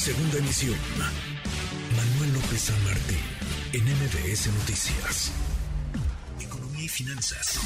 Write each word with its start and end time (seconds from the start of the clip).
Segunda 0.00 0.38
emisión. 0.38 0.78
Manuel 1.94 2.32
López 2.32 2.58
San 2.58 2.84
Martín, 2.84 3.20
en 3.74 3.84
MBS 3.84 4.46
Noticias. 4.46 5.30
Economía 6.40 6.84
y 6.84 6.88
finanzas. 6.88 7.60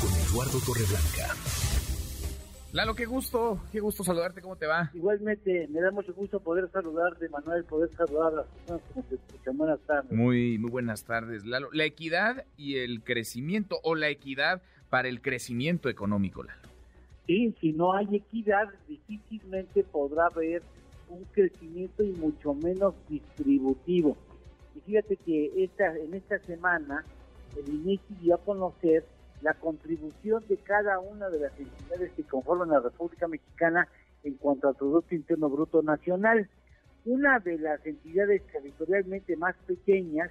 Con 0.00 0.10
Eduardo 0.26 0.58
Torreblanca. 0.66 1.36
Lalo, 2.72 2.96
qué 2.96 3.04
gusto, 3.04 3.60
qué 3.70 3.78
gusto 3.78 4.02
saludarte, 4.02 4.42
¿cómo 4.42 4.56
te 4.56 4.66
va? 4.66 4.90
Igualmente, 4.92 5.68
me 5.68 5.80
da 5.80 5.92
mucho 5.92 6.12
gusto 6.12 6.40
poder 6.40 6.68
saludarte, 6.72 7.28
Manuel, 7.28 7.62
poder 7.62 7.94
saludar 7.96 8.32
a 8.32 8.36
las 8.38 8.46
personas 8.46 8.82
que 8.92 9.02
te 9.02 9.14
escuchan. 9.14 9.56
Buenas 9.56 9.78
tardes. 9.86 10.10
Muy, 10.10 10.58
muy 10.58 10.70
buenas 10.72 11.04
tardes, 11.04 11.46
Lalo. 11.46 11.68
La 11.72 11.84
equidad 11.84 12.44
y 12.56 12.78
el 12.78 13.04
crecimiento, 13.04 13.78
o 13.84 13.94
la 13.94 14.08
equidad 14.08 14.62
para 14.90 15.06
el 15.06 15.22
crecimiento 15.22 15.88
económico, 15.88 16.42
Lalo. 16.42 16.71
Sí, 17.26 17.54
si 17.60 17.72
no 17.72 17.92
hay 17.92 18.16
equidad, 18.16 18.68
difícilmente 18.88 19.84
podrá 19.84 20.26
haber 20.26 20.62
un 21.08 21.24
crecimiento 21.32 22.02
y 22.02 22.12
mucho 22.12 22.54
menos 22.54 22.94
distributivo. 23.08 24.16
Y 24.74 24.80
fíjate 24.80 25.16
que 25.16 25.64
esta, 25.64 25.96
en 25.96 26.14
esta 26.14 26.38
semana 26.40 27.04
el 27.56 27.68
INEGI 27.68 28.14
dio 28.22 28.34
a 28.34 28.38
conocer 28.38 29.04
la 29.40 29.54
contribución 29.54 30.42
de 30.48 30.56
cada 30.56 30.98
una 30.98 31.28
de 31.28 31.40
las 31.40 31.58
entidades 31.58 32.12
que 32.12 32.22
conforman 32.24 32.70
la 32.70 32.80
República 32.80 33.28
Mexicana 33.28 33.88
en 34.24 34.34
cuanto 34.34 34.68
al 34.68 34.74
Producto 34.74 35.14
Interno 35.14 35.48
Bruto 35.48 35.82
Nacional. 35.82 36.48
Una 37.04 37.38
de 37.40 37.58
las 37.58 37.84
entidades 37.84 38.42
territorialmente 38.52 39.36
más 39.36 39.56
pequeñas 39.66 40.30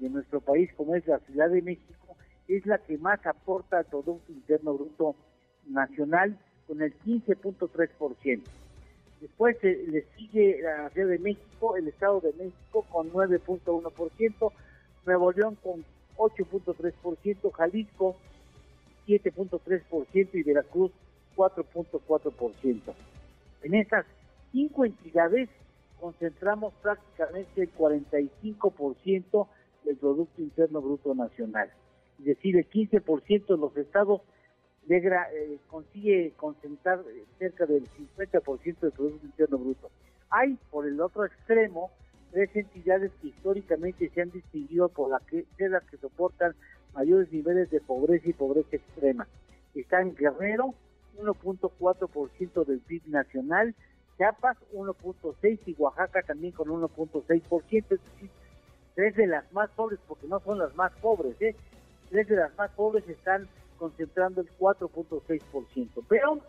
de 0.00 0.10
nuestro 0.10 0.40
país, 0.40 0.70
como 0.76 0.94
es 0.94 1.06
la 1.06 1.18
Ciudad 1.20 1.48
de 1.48 1.62
México, 1.62 2.16
es 2.48 2.66
la 2.66 2.78
que 2.78 2.98
más 2.98 3.24
aporta 3.26 3.78
al 3.78 3.84
Producto 3.86 4.30
Interno 4.32 4.74
Bruto 4.74 5.04
Nacional 5.06 5.33
con 6.66 6.82
el 6.82 6.94
15.3%. 7.00 8.40
Después 9.20 9.56
eh, 9.62 9.84
le 9.88 10.04
sigue 10.16 10.60
la 10.62 10.90
Ciudad 10.90 11.08
de 11.08 11.18
México, 11.18 11.76
el 11.76 11.88
Estado 11.88 12.20
de 12.20 12.32
México 12.34 12.84
con 12.90 13.10
9.1%, 13.10 14.52
Nuevo 15.06 15.32
León 15.32 15.56
con 15.62 15.84
8.3%, 16.16 17.52
Jalisco 17.52 18.16
7.3% 19.06 20.28
y 20.32 20.42
Veracruz 20.42 20.92
4.4%. 21.36 22.80
En 23.62 23.74
estas 23.74 24.06
cinco 24.52 24.84
entidades 24.84 25.48
concentramos 26.00 26.74
prácticamente 26.82 27.62
el 27.62 27.74
45% 27.74 29.48
del 29.84 29.96
Producto 29.96 30.42
Interno 30.42 30.80
Bruto 30.80 31.14
Nacional. 31.14 31.70
Es 32.18 32.26
decir, 32.26 32.56
el 32.56 32.68
15% 32.68 33.46
de 33.46 33.56
los 33.56 33.76
estados 33.76 34.20
degra, 34.86 35.28
eh, 35.32 35.58
consigue 35.68 36.32
concentrar 36.36 37.00
eh, 37.00 37.24
cerca 37.38 37.66
del 37.66 37.88
50% 37.88 38.80
del 38.80 38.92
Producto 38.92 39.26
Interno 39.26 39.58
Bruto. 39.58 39.90
Hay, 40.30 40.58
por 40.70 40.86
el 40.86 41.00
otro 41.00 41.24
extremo, 41.24 41.90
tres 42.32 42.50
entidades 42.54 43.12
que 43.20 43.28
históricamente 43.28 44.10
se 44.10 44.20
han 44.20 44.30
distinguido 44.30 44.88
por 44.88 45.10
la 45.10 45.20
que, 45.20 45.44
ser 45.56 45.70
las 45.70 45.84
que 45.84 45.96
soportan 45.96 46.54
mayores 46.94 47.32
niveles 47.32 47.70
de 47.70 47.80
pobreza 47.80 48.28
y 48.28 48.32
pobreza 48.32 48.76
extrema. 48.76 49.26
Están 49.74 50.14
Guerrero, 50.14 50.74
1.4% 51.18 52.64
del 52.64 52.80
PIB 52.80 53.08
nacional, 53.08 53.74
Chiapas 54.16 54.56
1.6% 54.72 55.60
y 55.66 55.74
Oaxaca 55.78 56.22
también 56.22 56.52
con 56.52 56.68
1.6%, 56.68 57.72
es 57.72 57.88
decir, 57.88 58.30
tres 58.94 59.16
de 59.16 59.26
las 59.26 59.52
más 59.52 59.70
pobres, 59.70 59.98
porque 60.06 60.26
no 60.28 60.40
son 60.40 60.58
las 60.58 60.74
más 60.76 60.92
pobres, 61.00 61.40
¿eh? 61.40 61.56
tres 62.10 62.28
de 62.28 62.36
las 62.36 62.56
más 62.56 62.70
pobres 62.72 63.08
están 63.08 63.48
concentrando 63.84 64.40
el 64.40 64.48
4.6%. 64.58 66.02
Pero 66.08 66.40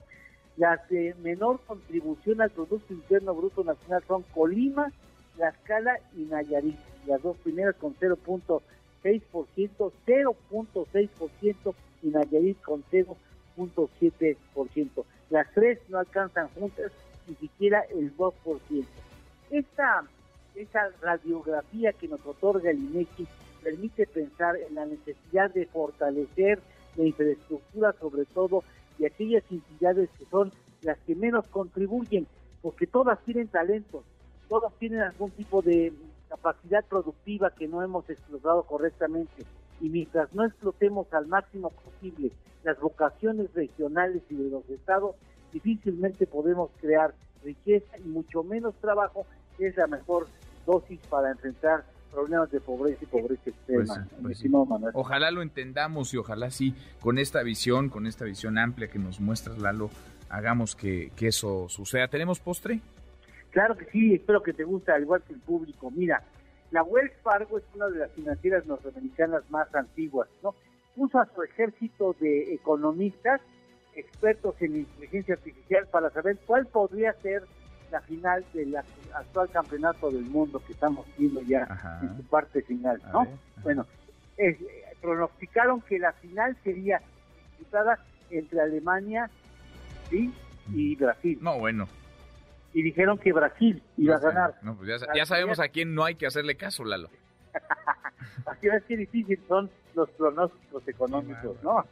las 0.55 0.87
de 0.87 1.13
menor 1.21 1.59
contribución 1.67 2.39
al 2.39 2.49
Producto 2.49 2.93
Interno 2.93 3.35
Bruto 3.35 3.61
Nacional 3.65 4.01
son 4.07 4.23
Colima, 4.33 4.89
Tlaxcala 5.35 5.99
y 6.15 6.21
Nayarit. 6.21 6.79
Las 7.05 7.21
dos 7.21 7.35
primeras 7.37 7.75
con 7.75 7.93
0.6%, 7.95 8.61
0.6% 9.03 11.75
y 12.03 12.07
Nayarit 12.07 12.61
con 12.61 12.85
0.7%. 12.89 15.03
Las 15.29 15.51
tres 15.53 15.79
no 15.89 15.99
alcanzan 15.99 16.47
juntas 16.49 16.93
ni 17.27 17.35
siquiera 17.35 17.81
el 17.93 18.15
2%. 18.15 18.33
Esta, 19.51 20.05
esta 20.55 20.89
radiografía 21.01 21.91
que 21.91 22.07
nos 22.07 22.25
otorga 22.25 22.71
el 22.71 22.77
INEGI 22.77 23.27
permite 23.61 24.07
pensar 24.07 24.55
en 24.55 24.75
la 24.75 24.85
necesidad 24.85 25.51
de 25.51 25.65
fortalecer 25.65 26.61
la 26.97 27.05
infraestructura, 27.05 27.93
sobre 27.99 28.25
todo 28.25 28.63
de 28.97 29.07
aquellas 29.07 29.43
entidades 29.49 30.09
que 30.17 30.25
son 30.25 30.51
las 30.81 30.97
que 30.99 31.15
menos 31.15 31.47
contribuyen, 31.47 32.27
porque 32.61 32.87
todas 32.87 33.19
tienen 33.25 33.47
talentos, 33.47 34.03
todas 34.47 34.73
tienen 34.75 35.01
algún 35.01 35.31
tipo 35.31 35.61
de 35.61 35.93
capacidad 36.29 36.85
productiva 36.85 37.51
que 37.51 37.67
no 37.67 37.81
hemos 37.81 38.09
explotado 38.09 38.63
correctamente. 38.63 39.43
Y 39.81 39.89
mientras 39.89 40.33
no 40.33 40.45
explotemos 40.45 41.11
al 41.13 41.27
máximo 41.27 41.69
posible 41.69 42.31
las 42.63 42.79
vocaciones 42.79 43.53
regionales 43.53 44.23
y 44.29 44.35
de 44.35 44.49
los 44.49 44.69
estados, 44.69 45.15
difícilmente 45.51 46.25
podemos 46.27 46.71
crear 46.79 47.13
riqueza 47.43 47.97
y 47.97 48.07
mucho 48.07 48.43
menos 48.43 48.73
trabajo, 48.75 49.25
que 49.57 49.67
es 49.67 49.77
la 49.77 49.87
mejor 49.87 50.27
dosis 50.65 50.99
para 51.07 51.31
enfrentar 51.31 51.85
problemas 52.15 52.49
de 52.49 52.61
pobreza 52.61 53.03
y 53.03 53.07
pobreza 53.07 53.49
extrema. 53.49 54.07
Pues, 54.21 54.41
pues 54.41 54.93
ojalá 54.93 55.31
lo 55.31 55.41
entendamos 55.41 56.13
y 56.13 56.17
ojalá 56.17 56.49
sí, 56.49 56.73
con 57.01 57.17
esta 57.17 57.43
visión, 57.43 57.89
con 57.89 58.07
esta 58.07 58.23
visión 58.25 58.57
amplia 58.57 58.87
que 58.87 58.99
nos 58.99 59.19
muestra 59.19 59.53
Lalo, 59.57 59.89
hagamos 60.29 60.75
que, 60.75 61.11
que 61.15 61.27
eso 61.27 61.67
suceda. 61.67 62.07
¿Tenemos 62.07 62.39
postre? 62.39 62.79
Claro 63.51 63.75
que 63.75 63.85
sí, 63.85 64.13
espero 64.13 64.41
que 64.41 64.53
te 64.53 64.63
guste, 64.63 64.91
al 64.91 65.03
igual 65.03 65.21
que 65.23 65.33
el 65.33 65.39
público. 65.39 65.91
Mira, 65.91 66.23
la 66.71 66.83
Wells 66.83 67.13
Fargo 67.21 67.57
es 67.57 67.63
una 67.73 67.87
de 67.87 67.99
las 67.99 68.11
financieras 68.11 68.65
norteamericanas 68.65 69.49
más 69.49 69.73
antiguas, 69.75 70.29
¿no? 70.41 70.55
Puso 70.95 71.19
a 71.19 71.27
su 71.33 71.43
ejército 71.43 72.15
de 72.19 72.53
economistas, 72.53 73.41
expertos 73.93 74.55
en 74.61 74.77
inteligencia 74.77 75.35
artificial, 75.35 75.87
para 75.91 76.09
saber 76.11 76.37
cuál 76.45 76.65
podría 76.65 77.13
ser 77.21 77.43
la 77.95 78.01
final 78.01 78.45
del 78.53 78.75
actual 78.75 79.49
campeonato 79.51 80.11
del 80.11 80.25
mundo 80.25 80.61
que 80.67 80.73
estamos 80.73 81.05
viendo 81.17 81.41
ya 81.43 81.65
en 82.01 82.17
su 82.17 82.23
parte 82.23 82.61
final, 82.61 83.01
¿no? 83.13 83.25
Bueno, 83.63 83.85
pronosticaron 85.01 85.79
que 85.79 85.97
la 85.97 86.11
final 86.11 86.57
sería 86.61 87.01
disputada 87.57 87.97
entre 88.29 88.59
Alemania 88.59 89.29
y 90.11 90.95
Brasil. 90.97 91.39
No, 91.41 91.57
bueno. 91.57 91.87
Y 92.73 92.81
dijeron 92.81 93.17
que 93.17 93.31
Brasil 93.31 93.81
iba 93.95 94.17
a 94.17 94.19
ganar. 94.19 94.55
No, 94.61 94.75
pues 94.75 95.01
ya, 95.15 95.25
sabemos 95.25 95.61
a 95.61 95.69
quién 95.69 95.95
no 95.95 96.03
hay 96.03 96.15
que 96.15 96.27
hacerle 96.27 96.57
caso, 96.57 96.83
Lalo. 96.83 97.09
Así 98.45 98.67
es 98.67 98.83
que 98.83 98.97
difícil 98.97 99.39
son 99.47 99.69
los 99.93 100.09
pronósticos 100.11 100.85
económicos, 100.85 101.55
¿no? 101.63 101.85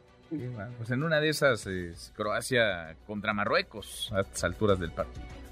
Pues 0.76 0.90
en 0.90 1.02
una 1.02 1.18
de 1.20 1.30
esas 1.30 1.66
es 1.66 2.12
Croacia 2.14 2.94
contra 3.06 3.32
Marruecos 3.32 4.12
a 4.14 4.20
estas 4.20 4.44
alturas 4.44 4.78
del 4.78 4.90
partido. 4.90 5.43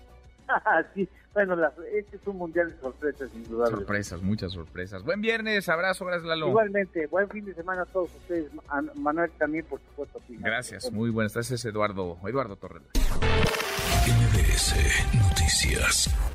sí, 0.94 1.08
bueno, 1.34 1.56
este 1.92 2.16
es 2.16 2.26
un 2.26 2.36
mundial 2.36 2.70
de 2.70 2.80
sorpresas, 2.80 3.30
sin 3.30 3.44
duda. 3.44 3.68
Sorpresas, 3.68 4.22
muchas 4.22 4.52
sorpresas. 4.52 5.02
Buen 5.02 5.20
viernes, 5.20 5.68
abrazo, 5.68 6.04
gracias 6.04 6.26
Lalo. 6.26 6.48
Igualmente, 6.48 7.06
buen 7.06 7.28
fin 7.28 7.44
de 7.44 7.54
semana 7.54 7.82
a 7.82 7.86
todos 7.86 8.10
ustedes. 8.16 8.50
Manuel 8.96 9.30
también, 9.38 9.64
por 9.64 9.80
supuesto. 9.80 10.20
Gracias, 10.28 10.90
muy 10.92 11.10
buenas. 11.10 11.36
Este 11.36 11.54
es 11.54 11.64
Eduardo, 11.64 12.18
Eduardo 12.26 12.56
Torres. 12.56 12.82
MBS 14.06 14.74
Noticias. 15.14 16.31